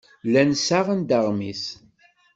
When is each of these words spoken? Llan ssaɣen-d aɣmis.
Llan 0.27 0.51
ssaɣen-d 0.59 1.09
aɣmis. 1.17 1.63